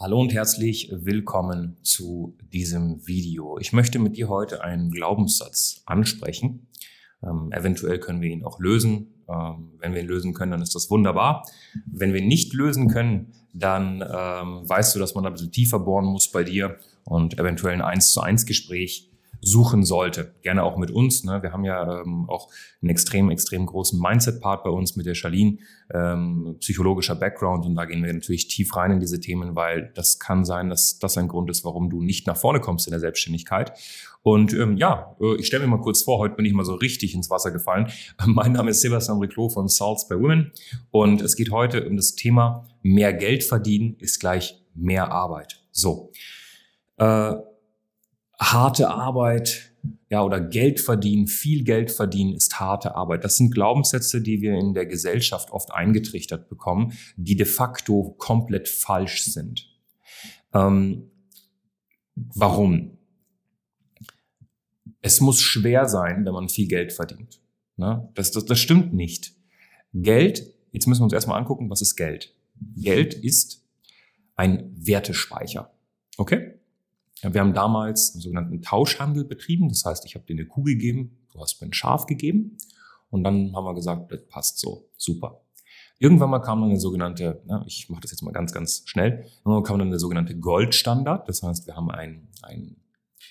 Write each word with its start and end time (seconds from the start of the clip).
Hallo 0.00 0.20
und 0.20 0.34
herzlich 0.34 0.90
willkommen 0.92 1.76
zu 1.82 2.36
diesem 2.52 3.06
Video. 3.06 3.58
Ich 3.60 3.72
möchte 3.72 4.00
mit 4.00 4.16
dir 4.16 4.28
heute 4.28 4.64
einen 4.64 4.90
Glaubenssatz 4.90 5.82
ansprechen. 5.86 6.66
Ähm, 7.22 7.52
eventuell 7.52 8.00
können 8.00 8.20
wir 8.20 8.28
ihn 8.28 8.44
auch 8.44 8.58
lösen. 8.58 9.14
Ähm, 9.28 9.70
wenn 9.78 9.94
wir 9.94 10.00
ihn 10.00 10.08
lösen 10.08 10.34
können, 10.34 10.50
dann 10.50 10.62
ist 10.62 10.74
das 10.74 10.90
wunderbar. 10.90 11.48
Wenn 11.86 12.12
wir 12.12 12.20
ihn 12.20 12.26
nicht 12.26 12.52
lösen 12.54 12.88
können, 12.88 13.34
dann 13.52 14.02
ähm, 14.02 14.68
weißt 14.68 14.96
du, 14.96 14.98
dass 14.98 15.14
man 15.14 15.22
da 15.22 15.30
ein 15.30 15.34
bisschen 15.34 15.52
tiefer 15.52 15.78
bohren 15.78 16.06
muss 16.06 16.28
bei 16.28 16.42
dir 16.42 16.76
und 17.04 17.38
eventuell 17.38 17.74
ein 17.74 17.80
1 17.80 18.10
zu 18.10 18.20
1 18.20 18.46
Gespräch 18.46 19.12
suchen 19.44 19.84
sollte. 19.84 20.34
Gerne 20.42 20.62
auch 20.62 20.76
mit 20.76 20.90
uns. 20.90 21.24
Ne? 21.24 21.42
Wir 21.42 21.52
haben 21.52 21.64
ja 21.64 22.00
ähm, 22.00 22.28
auch 22.28 22.50
einen 22.82 22.90
extrem, 22.90 23.30
extrem 23.30 23.66
großen 23.66 24.00
Mindset-Part 24.00 24.64
bei 24.64 24.70
uns 24.70 24.96
mit 24.96 25.06
der 25.06 25.14
Charlene, 25.14 25.58
ähm, 25.92 26.56
psychologischer 26.60 27.14
Background. 27.14 27.66
Und 27.66 27.74
da 27.74 27.84
gehen 27.84 28.02
wir 28.02 28.12
natürlich 28.12 28.48
tief 28.48 28.74
rein 28.76 28.92
in 28.92 29.00
diese 29.00 29.20
Themen, 29.20 29.54
weil 29.54 29.92
das 29.94 30.18
kann 30.18 30.44
sein, 30.44 30.70
dass 30.70 30.98
das 30.98 31.18
ein 31.18 31.28
Grund 31.28 31.50
ist, 31.50 31.64
warum 31.64 31.90
du 31.90 32.02
nicht 32.02 32.26
nach 32.26 32.36
vorne 32.36 32.60
kommst 32.60 32.86
in 32.86 32.92
der 32.92 33.00
Selbstständigkeit. 33.00 33.72
Und 34.22 34.54
ähm, 34.54 34.76
ja, 34.78 35.14
äh, 35.20 35.36
ich 35.36 35.46
stelle 35.46 35.64
mir 35.64 35.70
mal 35.70 35.82
kurz 35.82 36.02
vor, 36.02 36.18
heute 36.18 36.34
bin 36.34 36.46
ich 36.46 36.54
mal 36.54 36.64
so 36.64 36.74
richtig 36.74 37.14
ins 37.14 37.28
Wasser 37.28 37.50
gefallen. 37.50 37.88
Mein 38.26 38.52
Name 38.52 38.70
ist 38.70 38.80
Sebastian 38.80 39.18
Riclo 39.18 39.50
von 39.50 39.68
Salts 39.68 40.08
by 40.08 40.14
Women 40.14 40.52
und 40.90 41.20
es 41.20 41.36
geht 41.36 41.50
heute 41.50 41.86
um 41.86 41.96
das 41.96 42.14
Thema 42.14 42.66
mehr 42.82 43.12
Geld 43.12 43.44
verdienen 43.44 43.96
ist 43.98 44.20
gleich 44.20 44.62
mehr 44.74 45.10
Arbeit. 45.10 45.62
So. 45.72 46.10
Äh, 46.96 47.34
harte 48.38 48.90
Arbeit, 48.90 49.74
ja, 50.08 50.22
oder 50.22 50.40
Geld 50.40 50.80
verdienen, 50.80 51.26
viel 51.26 51.64
Geld 51.64 51.90
verdienen 51.90 52.34
ist 52.34 52.58
harte 52.58 52.94
Arbeit. 52.94 53.24
Das 53.24 53.36
sind 53.36 53.52
Glaubenssätze, 53.52 54.20
die 54.20 54.40
wir 54.40 54.54
in 54.54 54.74
der 54.74 54.86
Gesellschaft 54.86 55.50
oft 55.50 55.72
eingetrichtert 55.72 56.48
bekommen, 56.48 56.92
die 57.16 57.36
de 57.36 57.46
facto 57.46 58.14
komplett 58.18 58.68
falsch 58.68 59.24
sind. 59.24 59.68
Ähm, 60.52 61.10
warum? 62.14 62.98
Es 65.00 65.20
muss 65.20 65.40
schwer 65.40 65.88
sein, 65.88 66.24
wenn 66.24 66.32
man 66.32 66.48
viel 66.48 66.68
Geld 66.68 66.92
verdient. 66.92 67.40
Ne? 67.76 68.08
Das, 68.14 68.30
das, 68.30 68.46
das 68.46 68.58
stimmt 68.58 68.94
nicht. 68.94 69.32
Geld, 69.92 70.54
jetzt 70.72 70.86
müssen 70.86 71.00
wir 71.00 71.04
uns 71.04 71.12
erstmal 71.12 71.38
angucken, 71.38 71.68
was 71.70 71.82
ist 71.82 71.96
Geld? 71.96 72.34
Geld 72.76 73.14
ist 73.14 73.64
ein 74.36 74.72
Wertespeicher. 74.74 75.72
Okay? 76.16 76.53
Wir 77.32 77.40
haben 77.40 77.54
damals 77.54 78.12
einen 78.14 78.20
sogenannten 78.20 78.62
Tauschhandel 78.62 79.24
betrieben. 79.24 79.68
Das 79.68 79.84
heißt, 79.84 80.04
ich 80.04 80.14
habe 80.14 80.24
dir 80.26 80.34
eine 80.34 80.46
Kuh 80.46 80.62
gegeben, 80.62 81.26
du 81.32 81.40
hast 81.40 81.60
mir 81.60 81.68
ein 81.68 81.72
Schaf 81.72 82.06
gegeben. 82.06 82.58
Und 83.10 83.24
dann 83.24 83.54
haben 83.54 83.64
wir 83.64 83.74
gesagt, 83.74 84.10
das 84.10 84.26
passt 84.28 84.58
so, 84.58 84.88
super. 84.96 85.40
Irgendwann 85.98 86.30
mal 86.30 86.40
kam 86.40 86.60
dann 86.60 86.70
eine 86.70 86.80
sogenannte, 86.80 87.42
na, 87.46 87.64
ich 87.66 87.88
mache 87.88 88.00
das 88.02 88.10
jetzt 88.10 88.22
mal 88.22 88.32
ganz, 88.32 88.52
ganz 88.52 88.82
schnell, 88.86 89.24
irgendwann 89.44 89.62
kam 89.62 89.78
dann 89.78 89.88
eine 89.88 90.00
sogenannte 90.00 90.36
Goldstandard. 90.36 91.28
Das 91.28 91.42
heißt, 91.42 91.66
wir 91.66 91.76
haben 91.76 91.90
ein, 91.90 92.28
ein 92.42 92.76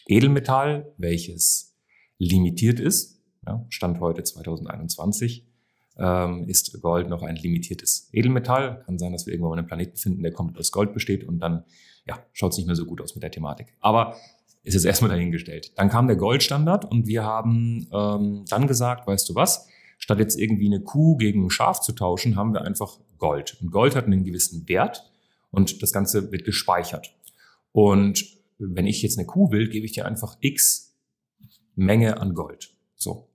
Edelmetall, 0.07 0.93
welches 0.97 1.75
limitiert 2.17 2.79
ist. 2.79 3.21
Ja, 3.45 3.65
Stand 3.69 3.99
heute 3.99 4.23
2021 4.23 5.45
ähm, 5.97 6.47
ist 6.47 6.81
Gold 6.81 7.09
noch 7.09 7.21
ein 7.21 7.35
limitiertes 7.35 8.09
Edelmetall. 8.13 8.83
Kann 8.85 8.97
sein, 8.97 9.11
dass 9.11 9.25
wir 9.25 9.33
irgendwann 9.33 9.51
mal 9.51 9.57
einen 9.59 9.67
Planeten 9.67 9.97
finden, 9.97 10.23
der 10.23 10.31
komplett 10.31 10.59
aus 10.59 10.71
Gold 10.71 10.93
besteht 10.93 11.23
und 11.25 11.39
dann 11.39 11.65
ja, 12.05 12.25
schaut 12.33 12.51
es 12.51 12.57
nicht 12.57 12.67
mehr 12.67 12.75
so 12.75 12.85
gut 12.85 13.01
aus 13.01 13.15
mit 13.15 13.23
der 13.23 13.31
Thematik. 13.31 13.75
Aber 13.79 14.15
ist 14.63 14.75
jetzt 14.75 14.85
erstmal 14.85 15.11
dahingestellt. 15.11 15.73
Dann 15.75 15.89
kam 15.89 16.07
der 16.07 16.15
Goldstandard 16.15 16.85
und 16.85 17.07
wir 17.07 17.23
haben 17.23 17.87
ähm, 17.91 18.45
dann 18.49 18.67
gesagt, 18.67 19.07
weißt 19.07 19.27
du 19.29 19.35
was, 19.35 19.67
statt 19.97 20.19
jetzt 20.19 20.39
irgendwie 20.39 20.67
eine 20.67 20.81
Kuh 20.81 21.17
gegen 21.17 21.45
ein 21.45 21.49
Schaf 21.49 21.81
zu 21.81 21.91
tauschen, 21.91 22.35
haben 22.35 22.53
wir 22.53 22.61
einfach 22.61 22.97
Gold. 23.17 23.57
Und 23.61 23.71
Gold 23.71 23.95
hat 23.95 24.05
einen 24.05 24.23
gewissen 24.23 24.67
Wert 24.67 25.09
und 25.51 25.81
das 25.81 25.91
Ganze 25.91 26.31
wird 26.31 26.45
gespeichert. 26.45 27.13
Und 27.71 28.25
wenn 28.57 28.87
ich 28.87 29.01
jetzt 29.01 29.17
eine 29.17 29.27
Kuh 29.27 29.51
will, 29.51 29.69
gebe 29.69 29.85
ich 29.85 29.91
dir 29.91 30.05
einfach 30.05 30.37
X 30.39 30.95
Menge 31.75 32.19
an 32.19 32.33
Gold. 32.33 32.71
So. 32.95 33.29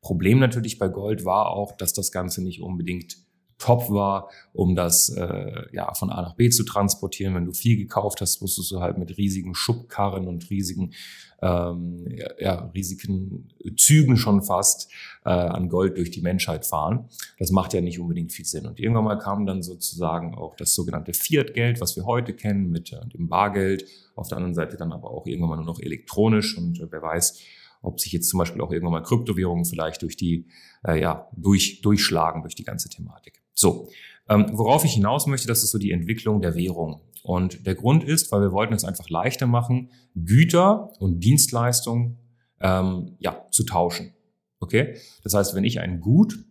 Problem 0.00 0.38
natürlich 0.38 0.78
bei 0.78 0.88
Gold 0.88 1.24
war 1.24 1.50
auch, 1.50 1.76
dass 1.76 1.92
das 1.92 2.12
Ganze 2.12 2.42
nicht 2.42 2.62
unbedingt 2.62 3.16
top 3.58 3.90
war, 3.90 4.30
um 4.52 4.74
das 4.74 5.08
äh, 5.10 5.64
ja 5.72 5.92
von 5.94 6.10
A 6.10 6.22
nach 6.22 6.34
B 6.34 6.48
zu 6.50 6.64
transportieren. 6.64 7.34
Wenn 7.34 7.44
du 7.44 7.52
viel 7.52 7.76
gekauft 7.76 8.20
hast, 8.20 8.40
musstest 8.40 8.70
du 8.70 8.80
halt 8.80 8.98
mit 8.98 9.16
riesigen 9.18 9.54
Schubkarren 9.54 10.28
und 10.28 10.48
riesigen 10.50 10.92
ähm, 11.40 12.04
ja, 12.38 12.70
riesigen 12.74 13.48
Zügen 13.76 14.16
schon 14.16 14.42
fast 14.42 14.90
äh, 15.24 15.30
an 15.30 15.68
Gold 15.68 15.96
durch 15.96 16.10
die 16.10 16.20
Menschheit 16.20 16.66
fahren. 16.66 17.08
Das 17.38 17.50
macht 17.50 17.74
ja 17.74 17.80
nicht 17.80 18.00
unbedingt 18.00 18.32
viel 18.32 18.44
Sinn. 18.44 18.66
Und 18.66 18.80
irgendwann 18.80 19.04
mal 19.04 19.18
kam 19.18 19.46
dann 19.46 19.62
sozusagen 19.62 20.34
auch 20.34 20.56
das 20.56 20.74
sogenannte 20.74 21.12
Fiat-Geld, 21.12 21.80
was 21.80 21.96
wir 21.96 22.06
heute 22.06 22.34
kennen 22.34 22.70
mit 22.70 22.92
äh, 22.92 23.06
dem 23.08 23.28
Bargeld. 23.28 23.84
Auf 24.16 24.28
der 24.28 24.38
anderen 24.38 24.54
Seite 24.54 24.76
dann 24.76 24.92
aber 24.92 25.10
auch 25.10 25.26
irgendwann 25.26 25.50
mal 25.50 25.56
nur 25.56 25.66
noch 25.66 25.80
elektronisch 25.80 26.58
und 26.58 26.80
äh, 26.80 26.90
wer 26.90 27.02
weiß, 27.02 27.38
ob 27.82 28.00
sich 28.00 28.12
jetzt 28.12 28.28
zum 28.28 28.38
Beispiel 28.38 28.60
auch 28.60 28.72
irgendwann 28.72 28.92
mal 28.92 29.02
Kryptowährungen 29.02 29.64
vielleicht 29.64 30.02
durch 30.02 30.16
die, 30.16 30.46
äh, 30.86 31.00
ja, 31.00 31.28
durch, 31.36 31.80
durchschlagen 31.80 32.42
durch 32.42 32.54
die 32.54 32.64
ganze 32.64 32.88
Thematik. 32.88 33.42
So, 33.54 33.88
ähm, 34.28 34.46
worauf 34.52 34.84
ich 34.84 34.92
hinaus 34.92 35.26
möchte, 35.26 35.48
das 35.48 35.62
ist 35.62 35.70
so 35.70 35.78
die 35.78 35.90
Entwicklung 35.90 36.40
der 36.40 36.54
Währung. 36.54 37.00
Und 37.22 37.66
der 37.66 37.74
Grund 37.74 38.04
ist, 38.04 38.30
weil 38.30 38.40
wir 38.42 38.52
wollten 38.52 38.74
es 38.74 38.84
einfach 38.84 39.08
leichter 39.08 39.46
machen, 39.46 39.90
Güter 40.14 40.92
und 41.00 41.20
Dienstleistungen 41.20 42.18
ähm, 42.60 43.16
ja, 43.18 43.46
zu 43.50 43.64
tauschen. 43.64 44.14
Okay? 44.60 44.96
Das 45.22 45.34
heißt, 45.34 45.54
wenn 45.54 45.64
ich 45.64 45.80
ein 45.80 46.00
Gut, 46.00 46.44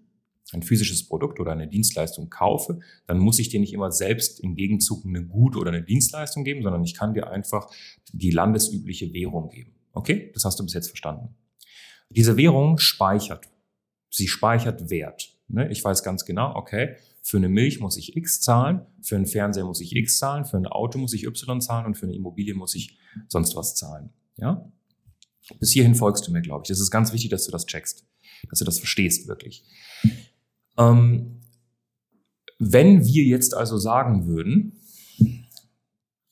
ein 0.54 0.64
physisches 0.64 1.08
Produkt 1.08 1.40
oder 1.40 1.52
eine 1.52 1.68
Dienstleistung 1.68 2.30
kaufe, 2.30 2.80
dann 3.06 3.20
muss 3.20 3.40
ich 3.40 3.50
dir 3.50 3.59
nicht 3.59 3.74
immer 3.74 3.92
selbst 3.92 4.40
im 4.40 4.56
Gegenzug 4.56 5.06
eine 5.06 5.26
Gut 5.26 5.58
oder 5.58 5.72
eine 5.72 5.84
Dienstleistung 5.84 6.44
geben, 6.44 6.64
sondern 6.64 6.84
ich 6.84 6.94
kann 6.94 7.14
dir 7.14 7.28
einfach 7.30 7.70
die 8.14 8.32
landesübliche 8.32 9.12
Währung 9.14 9.50
geben. 9.50 9.77
Okay, 9.97 10.30
das 10.35 10.46
hast 10.46 10.59
du 10.59 10.63
bis 10.63 10.74
jetzt 10.74 10.90
verstanden. 10.90 11.35
Diese 12.09 12.38
Währung 12.38 12.78
speichert. 12.78 13.50
Sie 14.12 14.28
speichert 14.28 14.91
Wert. 14.91 15.35
Ne? 15.47 15.69
Ich 15.72 15.84
weiß 15.84 16.03
ganz 16.03 16.24
genau, 16.24 16.56
okay, 16.56 16.97
für 17.24 17.38
eine 17.38 17.50
Milch 17.50 17.80
muss 17.80 17.97
ich 17.97 18.16
X 18.16 18.40
zahlen, 18.41 18.85
für 19.02 19.16
einen 19.16 19.25
Fernseher 19.25 19.66
muss 19.66 19.81
ich 19.81 19.96
X 19.96 20.19
zahlen, 20.19 20.46
für 20.46 20.58
ein 20.58 20.68
Auto 20.68 21.00
muss 21.00 21.13
ich 21.13 21.25
Y 21.25 21.62
zahlen 21.62 21.88
und 21.88 21.96
für 21.96 22.06
eine 22.06 22.16
Immobilie 22.16 22.53
muss 22.53 22.75
ich 22.75 22.97
sonst 23.28 23.56
was 23.56 23.75
zahlen. 23.75 24.12
Ja? 24.38 24.72
Bis 25.59 25.72
hierhin 25.72 25.96
folgst 25.96 26.28
du 26.28 26.31
mir, 26.31 26.41
glaube 26.41 26.62
ich. 26.64 26.69
Das 26.69 26.79
ist 26.79 26.91
ganz 26.91 27.12
wichtig, 27.12 27.31
dass 27.31 27.46
du 27.46 27.52
das 27.52 27.66
checkst, 27.66 28.06
dass 28.50 28.59
du 28.59 28.66
das 28.66 28.78
verstehst 28.78 29.28
wirklich. 29.28 29.66
Ähm, 30.78 31.41
wenn 32.59 33.03
wir 33.03 33.24
jetzt 33.24 33.56
also 33.56 33.78
sagen 33.79 34.28
würden, 34.28 34.79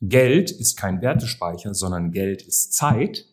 Geld 0.01 0.51
ist 0.51 0.75
kein 0.75 1.01
Wertespeicher, 1.01 1.73
sondern 1.73 2.11
Geld 2.11 2.43
ist 2.43 2.73
Zeit, 2.73 3.25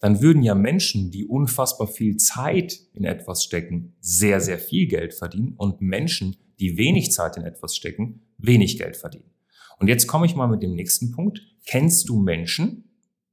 dann 0.00 0.20
würden 0.20 0.42
ja 0.42 0.54
Menschen, 0.54 1.10
die 1.10 1.24
unfassbar 1.24 1.86
viel 1.86 2.16
Zeit 2.16 2.78
in 2.92 3.04
etwas 3.04 3.42
stecken, 3.42 3.96
sehr, 4.00 4.40
sehr 4.40 4.58
viel 4.58 4.86
Geld 4.86 5.14
verdienen 5.14 5.54
und 5.56 5.80
Menschen, 5.80 6.36
die 6.60 6.76
wenig 6.76 7.12
Zeit 7.12 7.36
in 7.36 7.44
etwas 7.44 7.74
stecken, 7.76 8.26
wenig 8.38 8.78
Geld 8.78 8.96
verdienen. 8.96 9.30
Und 9.78 9.88
jetzt 9.88 10.06
komme 10.06 10.26
ich 10.26 10.34
mal 10.34 10.48
mit 10.48 10.62
dem 10.62 10.74
nächsten 10.74 11.12
Punkt. 11.12 11.40
Kennst 11.66 12.08
du 12.08 12.18
Menschen? 12.18 12.84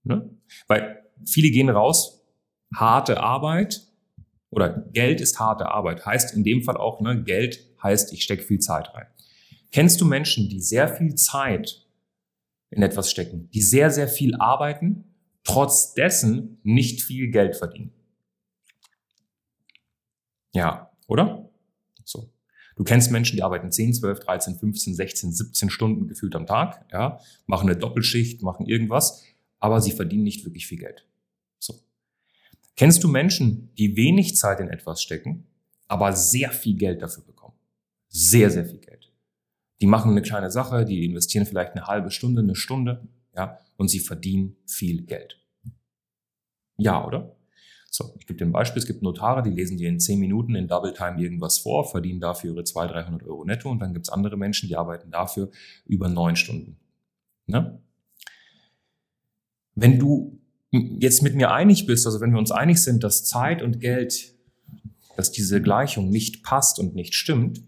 Ne? 0.03 0.37
Weil 0.67 1.03
viele 1.25 1.49
gehen 1.49 1.69
raus, 1.69 2.25
harte 2.75 3.21
Arbeit 3.21 3.81
oder 4.49 4.69
Geld 4.93 5.21
ist 5.21 5.39
harte 5.39 5.67
Arbeit. 5.67 6.05
Heißt 6.05 6.33
in 6.33 6.43
dem 6.43 6.63
Fall 6.63 6.77
auch, 6.77 7.01
ne, 7.01 7.23
Geld 7.23 7.59
heißt, 7.81 8.13
ich 8.13 8.23
stecke 8.23 8.43
viel 8.43 8.59
Zeit 8.59 8.93
rein. 8.93 9.07
Kennst 9.71 9.99
du 10.01 10.05
Menschen, 10.05 10.49
die 10.49 10.61
sehr 10.61 10.87
viel 10.87 11.15
Zeit 11.15 11.87
in 12.69 12.83
etwas 12.83 13.09
stecken, 13.09 13.49
die 13.53 13.61
sehr, 13.61 13.89
sehr 13.89 14.07
viel 14.07 14.35
arbeiten 14.35 15.12
trotz 15.43 15.93
dessen 15.93 16.59
nicht 16.63 17.01
viel 17.01 17.29
Geld 17.29 17.55
verdienen. 17.55 17.91
Ja, 20.53 20.91
oder? 21.07 21.49
So. 22.03 22.31
Du 22.75 22.83
kennst 22.83 23.11
Menschen, 23.11 23.35
die 23.35 23.43
arbeiten 23.43 23.71
10, 23.71 23.93
12, 23.93 24.19
13, 24.19 24.55
15, 24.55 24.95
16, 24.95 25.31
17 25.31 25.69
Stunden 25.69 26.07
gefühlt 26.07 26.35
am 26.35 26.45
Tag, 26.45 26.85
ja, 26.91 27.19
machen 27.45 27.69
eine 27.69 27.77
Doppelschicht, 27.77 28.41
machen 28.41 28.65
irgendwas, 28.65 29.23
aber 29.59 29.81
sie 29.81 29.91
verdienen 29.91 30.23
nicht 30.23 30.45
wirklich 30.45 30.67
viel 30.67 30.79
Geld. 30.79 31.07
So. 31.59 31.75
Kennst 32.75 33.03
du 33.03 33.07
Menschen, 33.07 33.73
die 33.77 33.95
wenig 33.95 34.35
Zeit 34.35 34.59
in 34.59 34.69
etwas 34.69 35.01
stecken, 35.01 35.47
aber 35.87 36.13
sehr 36.13 36.51
viel 36.51 36.75
Geld 36.75 37.01
dafür 37.01 37.23
bekommen? 37.23 37.55
Sehr, 38.09 38.49
sehr 38.49 38.65
viel 38.65 38.79
Geld. 38.79 39.11
Die 39.81 39.87
machen 39.87 40.11
eine 40.11 40.21
kleine 40.21 40.49
Sache, 40.49 40.85
die 40.85 41.05
investieren 41.05 41.45
vielleicht 41.45 41.73
eine 41.73 41.87
halbe 41.87 42.09
Stunde, 42.09 42.41
eine 42.41 42.55
Stunde, 42.55 43.07
ja, 43.35 43.59
und 43.77 43.89
sie 43.89 43.99
verdienen 43.99 44.57
viel 44.65 45.03
Geld. 45.05 45.39
Ja, 46.77 47.05
oder? 47.05 47.35
So, 47.89 48.15
ich 48.17 48.25
gebe 48.25 48.39
dir 48.39 48.45
ein 48.45 48.51
Beispiel. 48.51 48.79
Es 48.79 48.87
gibt 48.87 49.03
Notare, 49.03 49.43
die 49.43 49.51
lesen 49.51 49.77
dir 49.77 49.87
in 49.87 49.99
10 49.99 50.19
Minuten 50.19 50.55
in 50.55 50.67
Double 50.67 50.93
Time 50.93 51.21
irgendwas 51.21 51.59
vor, 51.59 51.89
verdienen 51.89 52.19
dafür 52.19 52.53
ihre 52.53 52.63
200, 52.63 53.05
300 53.05 53.23
Euro 53.27 53.45
netto 53.45 53.69
und 53.69 53.79
dann 53.79 53.93
gibt 53.93 54.07
es 54.07 54.11
andere 54.11 54.35
Menschen, 54.35 54.67
die 54.67 54.75
arbeiten 54.75 55.11
dafür 55.11 55.51
über 55.85 56.09
neun 56.09 56.35
Stunden. 56.35 56.79
Ne? 57.45 57.79
Wenn 59.75 59.99
du 59.99 60.39
jetzt 60.71 61.21
mit 61.21 61.35
mir 61.35 61.51
einig 61.51 61.85
bist, 61.85 62.07
also 62.07 62.19
wenn 62.19 62.31
wir 62.31 62.39
uns 62.39 62.51
einig 62.51 62.81
sind, 62.81 63.03
dass 63.03 63.25
Zeit 63.25 63.61
und 63.61 63.79
Geld, 63.79 64.33
dass 65.15 65.31
diese 65.31 65.61
Gleichung 65.61 66.09
nicht 66.09 66.43
passt 66.43 66.79
und 66.79 66.95
nicht 66.95 67.13
stimmt, 67.13 67.61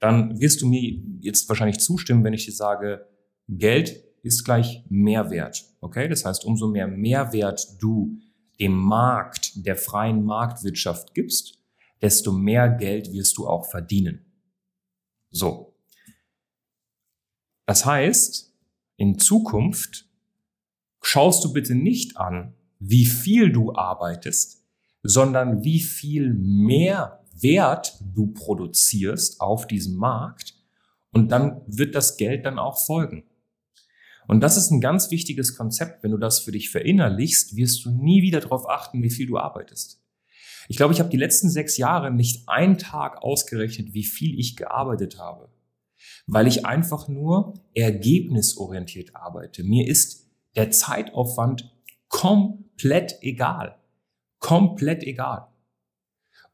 dann 0.00 0.38
wirst 0.38 0.60
du 0.60 0.66
mir 0.66 1.00
jetzt 1.20 1.48
wahrscheinlich 1.48 1.78
zustimmen, 1.78 2.24
wenn 2.24 2.34
ich 2.34 2.44
dir 2.44 2.52
sage, 2.52 3.06
Geld 3.48 4.04
ist 4.22 4.44
gleich 4.44 4.84
Mehrwert. 4.88 5.64
Okay? 5.80 6.08
Das 6.08 6.24
heißt, 6.24 6.44
umso 6.44 6.68
mehr 6.68 6.86
Mehrwert 6.86 7.80
du 7.80 8.18
dem 8.60 8.76
Markt, 8.76 9.66
der 9.66 9.76
freien 9.76 10.24
Marktwirtschaft 10.24 11.14
gibst, 11.14 11.58
desto 12.00 12.32
mehr 12.32 12.68
Geld 12.68 13.12
wirst 13.12 13.36
du 13.38 13.46
auch 13.46 13.66
verdienen. 13.70 14.24
So. 15.30 15.74
Das 17.66 17.84
heißt, 17.84 18.52
in 18.96 19.18
Zukunft 19.18 20.08
schaust 21.00 21.44
du 21.44 21.52
bitte 21.52 21.74
nicht 21.74 22.16
an, 22.16 22.54
wie 22.78 23.06
viel 23.06 23.50
du 23.50 23.74
arbeitest, 23.74 24.64
sondern 25.02 25.64
wie 25.64 25.80
viel 25.80 26.34
mehr 26.34 27.24
Wert 27.34 27.98
du 28.14 28.28
produzierst 28.28 29.40
auf 29.40 29.66
diesem 29.66 29.96
Markt 29.96 30.54
und 31.12 31.30
dann 31.30 31.62
wird 31.66 31.94
das 31.94 32.16
Geld 32.16 32.46
dann 32.46 32.58
auch 32.58 32.84
folgen. 32.84 33.24
Und 34.28 34.40
das 34.40 34.56
ist 34.56 34.70
ein 34.70 34.80
ganz 34.80 35.10
wichtiges 35.10 35.56
Konzept. 35.56 36.02
Wenn 36.02 36.12
du 36.12 36.18
das 36.18 36.40
für 36.40 36.52
dich 36.52 36.70
verinnerlichst, 36.70 37.56
wirst 37.56 37.84
du 37.84 37.90
nie 37.90 38.22
wieder 38.22 38.40
darauf 38.40 38.68
achten, 38.68 39.02
wie 39.02 39.10
viel 39.10 39.26
du 39.26 39.38
arbeitest. 39.38 40.00
Ich 40.68 40.76
glaube, 40.76 40.94
ich 40.94 41.00
habe 41.00 41.10
die 41.10 41.16
letzten 41.16 41.50
sechs 41.50 41.76
Jahre 41.76 42.10
nicht 42.10 42.48
einen 42.48 42.78
Tag 42.78 43.22
ausgerechnet, 43.22 43.94
wie 43.94 44.04
viel 44.04 44.38
ich 44.38 44.56
gearbeitet 44.56 45.18
habe, 45.18 45.48
weil 46.26 46.46
ich 46.46 46.64
einfach 46.64 47.08
nur 47.08 47.54
ergebnisorientiert 47.74 49.16
arbeite. 49.16 49.64
Mir 49.64 49.88
ist 49.88 50.30
der 50.54 50.70
Zeitaufwand 50.70 51.72
komplett 52.08 53.18
egal. 53.22 53.76
Komplett 54.38 55.02
egal. 55.02 55.48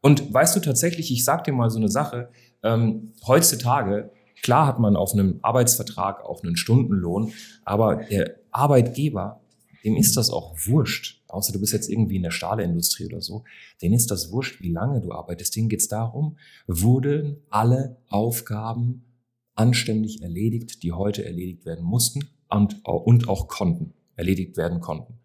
Und 0.01 0.33
weißt 0.33 0.57
du 0.57 0.61
tatsächlich, 0.61 1.11
ich 1.11 1.25
sag 1.25 1.45
dir 1.45 1.53
mal 1.53 1.71
so 1.71 1.79
eine 1.79 1.89
Sache, 1.89 2.31
ähm, 2.63 3.13
heutzutage 3.27 4.11
Klar 4.43 4.67
hat 4.67 4.79
man 4.79 4.97
auf 4.97 5.13
einem 5.13 5.39
Arbeitsvertrag 5.43 6.25
auch 6.25 6.43
einen 6.43 6.57
Stundenlohn, 6.57 7.33
aber 7.65 7.97
der 7.97 8.37
Arbeitgeber, 8.51 9.41
dem 9.85 9.97
ist 9.97 10.17
das 10.17 10.31
auch 10.31 10.57
wurscht. 10.67 11.23
Außer 11.29 11.53
du 11.53 11.61
bist 11.61 11.73
jetzt 11.73 11.89
irgendwie 11.89 12.17
in 12.17 12.23
der 12.23 12.31
Stahlindustrie 12.31 13.07
oder 13.07 13.21
so. 13.21 13.45
Denen 13.83 13.95
ist 13.95 14.11
das 14.11 14.33
wurscht, 14.33 14.61
wie 14.63 14.73
lange 14.73 15.01
du 15.01 15.13
arbeitest. 15.13 15.55
Denen 15.55 15.69
geht's 15.69 15.89
darum, 15.89 16.39
wurden 16.67 17.43
alle 17.51 17.99
Aufgaben 18.09 19.05
anständig 19.55 20.23
erledigt, 20.23 20.83
die 20.83 20.93
heute 20.93 21.25
erledigt 21.25 21.67
werden 21.67 21.85
mussten 21.85 22.29
und, 22.49 22.85
und 22.85 23.29
auch 23.29 23.49
konnten, 23.49 23.93
erledigt 24.17 24.57
werden 24.57 24.81
konnten. 24.81 25.19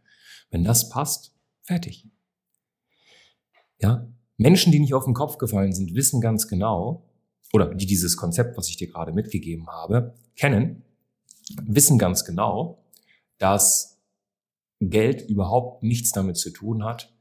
Wenn 0.49 0.63
das 0.63 0.89
passt, 0.89 1.33
fertig. 1.61 2.07
Ja, 3.79 4.07
Menschen, 4.37 4.71
die 4.71 4.79
nicht 4.79 4.93
auf 4.93 5.05
den 5.05 5.13
Kopf 5.13 5.37
gefallen 5.37 5.73
sind, 5.73 5.93
wissen 5.93 6.19
ganz 6.19 6.47
genau, 6.47 7.05
oder 7.53 7.73
die 7.73 7.85
dieses 7.85 8.17
Konzept, 8.17 8.57
was 8.57 8.67
ich 8.67 8.77
dir 8.77 8.87
gerade 8.87 9.13
mitgegeben 9.13 9.67
habe, 9.67 10.15
kennen, 10.35 10.83
wissen 11.61 11.97
ganz 11.97 12.25
genau, 12.25 12.83
dass 13.37 14.01
Geld 14.79 15.29
überhaupt 15.29 15.83
nichts 15.83 16.11
damit 16.11 16.37
zu 16.37 16.49
tun 16.49 16.83
hat, 16.83 17.13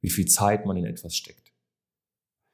wie 0.00 0.10
viel 0.10 0.26
Zeit 0.26 0.66
man 0.66 0.76
in 0.76 0.86
etwas 0.86 1.14
steckt. 1.14 1.52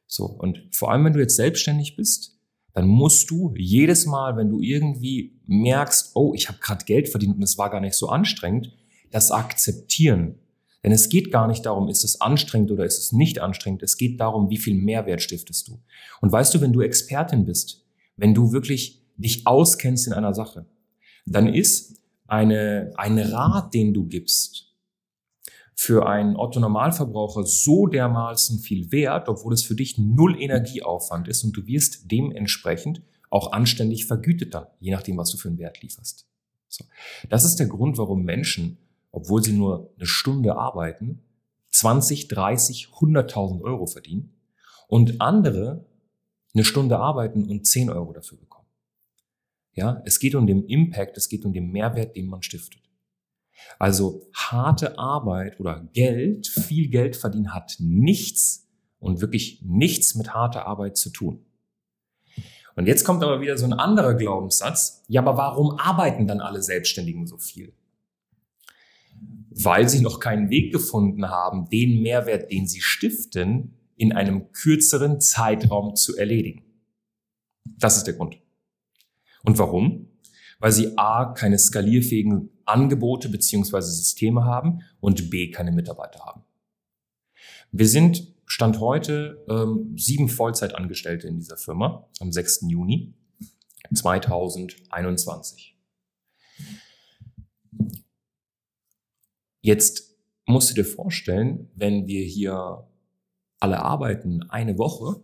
So, 0.06 0.26
und 0.26 0.68
vor 0.72 0.90
allem, 0.90 1.04
wenn 1.04 1.12
du 1.12 1.20
jetzt 1.20 1.36
selbstständig 1.36 1.96
bist, 1.96 2.36
dann 2.72 2.86
musst 2.86 3.30
du 3.30 3.54
jedes 3.56 4.06
Mal, 4.06 4.36
wenn 4.36 4.48
du 4.48 4.60
irgendwie 4.60 5.40
merkst, 5.46 6.12
oh, 6.14 6.34
ich 6.34 6.48
habe 6.48 6.58
gerade 6.58 6.84
Geld 6.84 7.08
verdient 7.08 7.36
und 7.36 7.42
es 7.42 7.58
war 7.58 7.70
gar 7.70 7.80
nicht 7.80 7.94
so 7.94 8.08
anstrengend, 8.08 8.72
das 9.10 9.30
akzeptieren. 9.30 10.38
Denn 10.82 10.92
es 10.92 11.08
geht 11.08 11.30
gar 11.30 11.46
nicht 11.46 11.66
darum, 11.66 11.88
ist 11.88 12.04
es 12.04 12.20
anstrengend 12.20 12.70
oder 12.70 12.84
ist 12.84 12.98
es 12.98 13.12
nicht 13.12 13.40
anstrengend. 13.40 13.82
Es 13.82 13.96
geht 13.96 14.18
darum, 14.20 14.48
wie 14.48 14.56
viel 14.56 14.74
Mehrwert 14.74 15.20
stiftest 15.20 15.68
du. 15.68 15.82
Und 16.20 16.32
weißt 16.32 16.54
du, 16.54 16.60
wenn 16.60 16.72
du 16.72 16.80
Expertin 16.80 17.44
bist, 17.44 17.84
wenn 18.16 18.34
du 18.34 18.52
wirklich 18.52 19.02
dich 19.16 19.46
auskennst 19.46 20.06
in 20.06 20.12
einer 20.14 20.34
Sache, 20.34 20.66
dann 21.26 21.52
ist 21.52 22.00
eine, 22.26 22.92
ein 22.96 23.18
Rat, 23.18 23.74
den 23.74 23.92
du 23.92 24.06
gibst, 24.06 24.68
für 25.74 26.06
einen 26.06 26.36
Otto-Normalverbraucher 26.36 27.44
so 27.44 27.86
dermaßen 27.86 28.58
viel 28.58 28.92
wert, 28.92 29.28
obwohl 29.28 29.54
es 29.54 29.62
für 29.62 29.74
dich 29.74 29.96
null 29.96 30.40
Energieaufwand 30.40 31.26
ist 31.26 31.42
und 31.42 31.56
du 31.56 31.66
wirst 31.66 32.10
dementsprechend 32.10 33.02
auch 33.30 33.52
anständig 33.52 34.04
vergütet 34.06 34.52
dann, 34.54 34.66
je 34.78 34.90
nachdem, 34.90 35.16
was 35.16 35.30
du 35.30 35.38
für 35.38 35.48
einen 35.48 35.58
Wert 35.58 35.80
lieferst. 35.80 36.26
So. 36.68 36.84
Das 37.30 37.44
ist 37.44 37.56
der 37.56 37.66
Grund, 37.66 37.96
warum 37.96 38.24
Menschen 38.24 38.76
obwohl 39.12 39.42
sie 39.42 39.52
nur 39.52 39.92
eine 39.96 40.06
Stunde 40.06 40.56
arbeiten, 40.56 41.22
20, 41.72 42.28
30, 42.28 42.88
100.000 42.88 43.62
Euro 43.62 43.86
verdienen 43.86 44.34
und 44.88 45.20
andere 45.20 45.86
eine 46.54 46.64
Stunde 46.64 46.98
arbeiten 46.98 47.48
und 47.48 47.66
10 47.66 47.90
Euro 47.90 48.12
dafür 48.12 48.38
bekommen. 48.38 48.66
Ja, 49.72 50.02
es 50.04 50.18
geht 50.18 50.34
um 50.34 50.46
den 50.46 50.64
Impact, 50.64 51.16
es 51.16 51.28
geht 51.28 51.44
um 51.44 51.52
den 51.52 51.70
Mehrwert, 51.70 52.16
den 52.16 52.26
man 52.26 52.42
stiftet. 52.42 52.82
Also 53.78 54.26
harte 54.34 54.98
Arbeit 54.98 55.60
oder 55.60 55.80
Geld, 55.92 56.48
viel 56.48 56.88
Geld 56.88 57.16
verdienen 57.16 57.54
hat 57.54 57.76
nichts 57.78 58.68
und 58.98 59.20
wirklich 59.20 59.62
nichts 59.62 60.14
mit 60.14 60.34
harter 60.34 60.66
Arbeit 60.66 60.96
zu 60.96 61.10
tun. 61.10 61.44
Und 62.76 62.86
jetzt 62.86 63.04
kommt 63.04 63.22
aber 63.22 63.40
wieder 63.40 63.58
so 63.58 63.66
ein 63.66 63.72
anderer 63.72 64.14
Glaubenssatz. 64.14 65.02
Ja, 65.08 65.20
aber 65.22 65.36
warum 65.36 65.78
arbeiten 65.78 66.26
dann 66.26 66.40
alle 66.40 66.62
Selbstständigen 66.62 67.26
so 67.26 67.36
viel? 67.36 67.74
Weil 69.64 69.88
sie 69.88 70.00
noch 70.00 70.20
keinen 70.20 70.50
Weg 70.50 70.72
gefunden 70.72 71.28
haben, 71.28 71.68
den 71.70 72.02
Mehrwert, 72.02 72.50
den 72.50 72.66
sie 72.66 72.80
stiften, 72.80 73.74
in 73.96 74.12
einem 74.12 74.52
kürzeren 74.52 75.20
Zeitraum 75.20 75.96
zu 75.96 76.16
erledigen. 76.16 76.64
Das 77.78 77.96
ist 77.96 78.04
der 78.04 78.14
Grund. 78.14 78.38
Und 79.42 79.58
warum? 79.58 80.08
Weil 80.58 80.72
sie 80.72 80.96
A, 80.96 81.26
keine 81.34 81.58
skalierfähigen 81.58 82.50
Angebote 82.64 83.28
beziehungsweise 83.28 83.92
Systeme 83.92 84.44
haben 84.44 84.80
und 85.00 85.30
B, 85.30 85.50
keine 85.50 85.72
Mitarbeiter 85.72 86.20
haben. 86.20 86.42
Wir 87.72 87.88
sind 87.88 88.34
Stand 88.46 88.80
heute 88.80 89.44
ähm, 89.48 89.94
sieben 89.96 90.28
Vollzeitangestellte 90.28 91.28
in 91.28 91.36
dieser 91.38 91.56
Firma 91.56 92.08
am 92.18 92.32
6. 92.32 92.62
Juni 92.68 93.14
2021. 93.94 95.76
Jetzt 99.60 100.16
musst 100.46 100.70
du 100.70 100.74
dir 100.74 100.84
vorstellen, 100.84 101.70
wenn 101.74 102.06
wir 102.06 102.24
hier 102.24 102.88
alle 103.58 103.80
arbeiten 103.80 104.42
eine 104.50 104.78
Woche, 104.78 105.22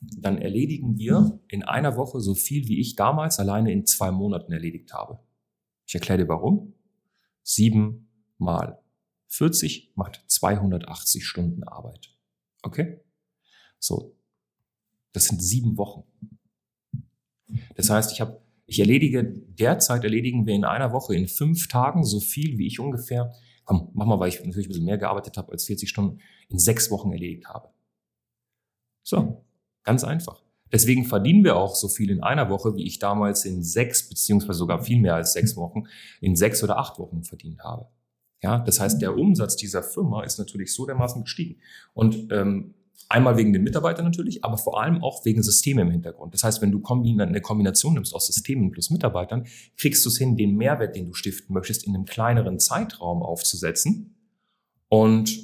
dann 0.00 0.38
erledigen 0.38 0.98
wir 0.98 1.40
in 1.48 1.62
einer 1.62 1.96
Woche 1.96 2.20
so 2.20 2.34
viel, 2.34 2.68
wie 2.68 2.80
ich 2.80 2.96
damals 2.96 3.38
alleine 3.38 3.72
in 3.72 3.86
zwei 3.86 4.10
Monaten 4.10 4.52
erledigt 4.52 4.92
habe. 4.92 5.20
Ich 5.86 5.94
erkläre 5.94 6.22
dir 6.22 6.28
warum. 6.28 6.74
Sieben 7.42 8.08
mal 8.38 8.82
40 9.28 9.92
macht 9.94 10.24
280 10.26 11.24
Stunden 11.24 11.64
Arbeit. 11.64 12.14
Okay? 12.62 13.00
So. 13.78 14.16
Das 15.12 15.26
sind 15.26 15.42
sieben 15.42 15.78
Wochen. 15.78 16.04
Das 17.74 17.88
heißt, 17.88 18.12
ich 18.12 18.20
habe, 18.20 18.40
ich 18.66 18.80
erledige, 18.80 19.24
derzeit 19.24 20.04
erledigen 20.04 20.46
wir 20.46 20.54
in 20.54 20.64
einer 20.64 20.92
Woche 20.92 21.14
in 21.14 21.28
fünf 21.28 21.68
Tagen 21.68 22.04
so 22.04 22.20
viel, 22.20 22.58
wie 22.58 22.66
ich 22.66 22.80
ungefähr 22.80 23.32
komm, 23.66 23.90
mach 23.92 24.06
mal, 24.06 24.18
weil 24.18 24.30
ich 24.30 24.42
natürlich 24.42 24.66
ein 24.66 24.70
bisschen 24.70 24.84
mehr 24.86 24.96
gearbeitet 24.96 25.36
habe 25.36 25.52
als 25.52 25.64
40 25.64 25.88
Stunden, 25.88 26.20
in 26.48 26.58
sechs 26.58 26.90
Wochen 26.90 27.12
erledigt 27.12 27.46
habe. 27.46 27.68
So, 29.02 29.44
ganz 29.82 30.02
einfach. 30.04 30.42
Deswegen 30.72 31.04
verdienen 31.04 31.44
wir 31.44 31.56
auch 31.56 31.74
so 31.74 31.88
viel 31.88 32.10
in 32.10 32.22
einer 32.22 32.48
Woche, 32.48 32.74
wie 32.76 32.86
ich 32.86 32.98
damals 32.98 33.44
in 33.44 33.62
sechs, 33.62 34.08
beziehungsweise 34.08 34.58
sogar 34.58 34.82
viel 34.82 35.00
mehr 35.00 35.14
als 35.14 35.32
sechs 35.32 35.56
Wochen, 35.56 35.84
in 36.20 36.34
sechs 36.34 36.64
oder 36.64 36.78
acht 36.78 36.98
Wochen 36.98 37.22
verdient 37.22 37.60
habe. 37.62 37.88
Ja, 38.42 38.58
das 38.58 38.80
heißt, 38.80 39.00
der 39.00 39.16
Umsatz 39.16 39.56
dieser 39.56 39.82
Firma 39.82 40.24
ist 40.24 40.38
natürlich 40.38 40.72
so 40.72 40.86
dermaßen 40.86 41.22
gestiegen. 41.22 41.60
Und 41.94 42.32
ähm, 42.32 42.74
Einmal 43.08 43.36
wegen 43.36 43.52
den 43.52 43.62
Mitarbeitern 43.62 44.04
natürlich, 44.04 44.44
aber 44.44 44.58
vor 44.58 44.82
allem 44.82 45.02
auch 45.02 45.24
wegen 45.24 45.42
Systeme 45.42 45.82
im 45.82 45.90
Hintergrund. 45.90 46.34
Das 46.34 46.42
heißt, 46.42 46.60
wenn 46.60 46.72
du 46.72 46.82
eine 46.84 47.40
Kombination 47.40 47.94
nimmst 47.94 48.14
aus 48.14 48.26
Systemen 48.26 48.72
plus 48.72 48.90
Mitarbeitern, 48.90 49.46
kriegst 49.76 50.04
du 50.04 50.08
es 50.08 50.18
hin, 50.18 50.36
den 50.36 50.56
Mehrwert, 50.56 50.96
den 50.96 51.06
du 51.06 51.14
stiften 51.14 51.54
möchtest, 51.54 51.86
in 51.86 51.94
einem 51.94 52.04
kleineren 52.04 52.58
Zeitraum 52.58 53.22
aufzusetzen. 53.22 54.16
Und 54.88 55.38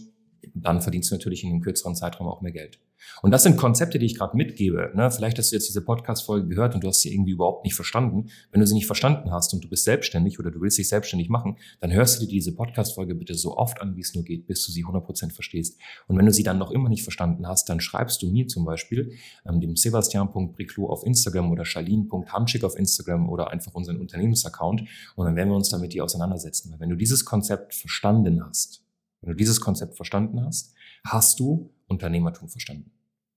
dann 0.54 0.80
verdienst 0.82 1.10
du 1.10 1.14
natürlich 1.14 1.44
in 1.44 1.50
einem 1.50 1.60
kürzeren 1.60 1.94
Zeitraum 1.94 2.26
auch 2.26 2.42
mehr 2.42 2.52
Geld. 2.52 2.80
Und 3.22 3.30
das 3.30 3.42
sind 3.42 3.56
Konzepte, 3.56 3.98
die 3.98 4.06
ich 4.06 4.16
gerade 4.16 4.36
mitgebe. 4.36 4.90
Ne? 4.94 5.10
Vielleicht 5.10 5.38
hast 5.38 5.52
du 5.52 5.56
jetzt 5.56 5.68
diese 5.68 5.84
Podcast-Folge 5.84 6.48
gehört 6.48 6.74
und 6.74 6.82
du 6.82 6.88
hast 6.88 7.00
sie 7.00 7.12
irgendwie 7.12 7.32
überhaupt 7.32 7.64
nicht 7.64 7.74
verstanden. 7.74 8.28
Wenn 8.50 8.60
du 8.60 8.66
sie 8.66 8.74
nicht 8.74 8.86
verstanden 8.86 9.30
hast 9.30 9.54
und 9.54 9.62
du 9.62 9.68
bist 9.68 9.84
selbstständig 9.84 10.38
oder 10.38 10.50
du 10.50 10.60
willst 10.60 10.78
dich 10.78 10.88
selbstständig 10.88 11.28
machen, 11.28 11.56
dann 11.80 11.92
hörst 11.92 12.20
du 12.20 12.26
dir 12.26 12.32
diese 12.32 12.54
Podcast-Folge 12.54 13.14
bitte 13.14 13.34
so 13.34 13.56
oft 13.56 13.80
an, 13.80 13.96
wie 13.96 14.00
es 14.00 14.14
nur 14.14 14.24
geht, 14.24 14.46
bis 14.46 14.66
du 14.66 14.72
sie 14.72 14.84
100% 14.84 15.32
verstehst. 15.32 15.78
Und 16.06 16.18
wenn 16.18 16.26
du 16.26 16.32
sie 16.32 16.42
dann 16.42 16.58
noch 16.58 16.70
immer 16.70 16.88
nicht 16.88 17.02
verstanden 17.02 17.46
hast, 17.46 17.68
dann 17.68 17.80
schreibst 17.80 18.22
du 18.22 18.30
mir 18.30 18.48
zum 18.48 18.64
Beispiel, 18.64 19.12
ähm, 19.46 19.60
dem 19.60 19.76
Sebastian.Briclot 19.76 20.90
auf 20.90 21.04
Instagram 21.04 21.50
oder 21.50 21.64
Charlene.Hamschick 21.64 22.64
auf 22.64 22.76
Instagram 22.76 23.28
oder 23.28 23.50
einfach 23.50 23.74
unseren 23.74 24.00
Unternehmensaccount 24.00 24.82
und 25.16 25.26
dann 25.26 25.36
werden 25.36 25.48
wir 25.50 25.56
uns 25.56 25.70
da 25.70 25.78
mit 25.78 25.92
dir 25.92 26.04
auseinandersetzen. 26.04 26.72
Weil 26.72 26.80
wenn 26.80 26.90
du 26.90 26.96
dieses 26.96 27.24
Konzept 27.24 27.74
verstanden 27.74 28.44
hast, 28.44 28.82
wenn 29.20 29.30
du 29.30 29.36
dieses 29.36 29.60
Konzept 29.60 29.96
verstanden 29.96 30.44
hast, 30.44 30.74
hast 31.04 31.40
du 31.40 31.70
Unternehmertum 31.92 32.48
verstanden. 32.48 32.90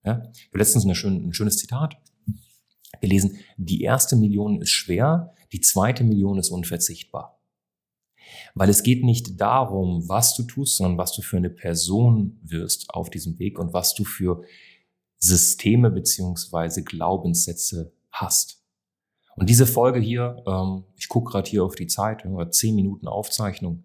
Ja? 0.04 0.22
Ich 0.34 0.48
habe 0.48 0.58
letztens 0.58 0.84
eine 0.84 0.94
schön, 0.94 1.28
ein 1.28 1.34
schönes 1.34 1.58
Zitat 1.58 1.96
gelesen. 3.00 3.38
Die 3.56 3.82
erste 3.82 4.16
Million 4.16 4.60
ist 4.60 4.70
schwer, 4.70 5.34
die 5.52 5.60
zweite 5.60 6.04
Million 6.04 6.38
ist 6.38 6.50
unverzichtbar. 6.50 7.40
Weil 8.54 8.68
es 8.68 8.82
geht 8.82 9.04
nicht 9.04 9.40
darum, 9.40 10.08
was 10.08 10.34
du 10.34 10.42
tust, 10.42 10.76
sondern 10.76 10.98
was 10.98 11.12
du 11.12 11.22
für 11.22 11.36
eine 11.36 11.50
Person 11.50 12.38
wirst 12.42 12.90
auf 12.90 13.10
diesem 13.10 13.38
Weg 13.38 13.58
und 13.58 13.72
was 13.72 13.94
du 13.94 14.04
für 14.04 14.42
Systeme 15.18 15.90
beziehungsweise 15.90 16.82
Glaubenssätze 16.82 17.92
hast. 18.10 18.62
Und 19.36 19.50
diese 19.50 19.66
Folge 19.66 20.00
hier, 20.00 20.42
ähm, 20.46 20.84
ich 20.96 21.08
gucke 21.08 21.32
gerade 21.32 21.48
hier 21.48 21.64
auf 21.64 21.74
die 21.74 21.86
Zeit, 21.86 22.26
zehn 22.50 22.74
Minuten 22.74 23.06
Aufzeichnung, 23.06 23.84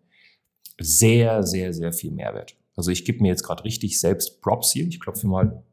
sehr, 0.80 1.44
sehr, 1.44 1.74
sehr 1.74 1.94
viel 1.94 2.12
Mehrwert. 2.12 2.56
Also 2.76 2.92
ich 2.92 3.06
gebe 3.06 3.22
mir 3.22 3.30
jetzt 3.30 3.44
gerade 3.44 3.64
richtig 3.64 4.00
selbst 4.00 4.42
Props 4.42 4.72
hier. 4.72 4.88
Ich 4.88 5.00
klopfe 5.00 5.28
mal 5.28 5.64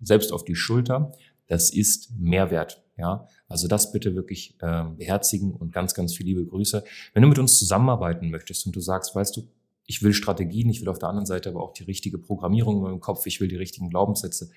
selbst 0.00 0.32
auf 0.32 0.44
die 0.44 0.54
Schulter. 0.54 1.12
Das 1.46 1.70
ist 1.70 2.12
Mehrwert. 2.18 2.82
Ja, 2.98 3.28
also 3.46 3.68
das 3.68 3.92
bitte 3.92 4.14
wirklich 4.14 4.56
äh, 4.60 4.84
beherzigen 4.96 5.52
und 5.52 5.70
ganz, 5.70 5.92
ganz 5.92 6.16
viel 6.16 6.24
liebe 6.24 6.46
Grüße. 6.46 6.82
Wenn 7.12 7.22
du 7.22 7.28
mit 7.28 7.38
uns 7.38 7.58
zusammenarbeiten 7.58 8.30
möchtest 8.30 8.64
und 8.64 8.74
du 8.74 8.80
sagst, 8.80 9.14
weißt 9.14 9.36
du, 9.36 9.42
ich 9.84 10.02
will 10.02 10.14
Strategien, 10.14 10.70
ich 10.70 10.80
will 10.80 10.88
auf 10.88 10.98
der 10.98 11.10
anderen 11.10 11.26
Seite 11.26 11.50
aber 11.50 11.62
auch 11.62 11.74
die 11.74 11.84
richtige 11.84 12.16
Programmierung 12.18 12.78
in 12.78 12.82
meinem 12.82 13.00
Kopf, 13.00 13.26
ich 13.26 13.38
will 13.40 13.48
die 13.48 13.56
richtigen 13.56 13.90
Glaubenssätze, 13.90 14.50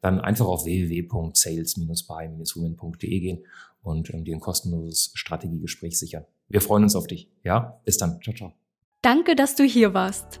dann 0.00 0.20
einfach 0.20 0.46
auf 0.46 0.66
www.sales-by-women.de 0.66 3.20
gehen 3.20 3.46
und 3.82 4.12
ähm, 4.12 4.24
dir 4.24 4.36
ein 4.36 4.40
kostenloses 4.40 5.12
Strategiegespräch 5.14 5.98
sichern. 5.98 6.26
Wir 6.48 6.60
freuen 6.60 6.82
uns 6.84 6.94
auf 6.94 7.06
dich. 7.06 7.30
Ja, 7.44 7.80
bis 7.84 7.96
dann. 7.98 8.20
Ciao, 8.22 8.36
ciao. 8.36 8.52
Danke, 9.02 9.36
dass 9.36 9.56
du 9.56 9.64
hier 9.64 9.94
warst. 9.94 10.40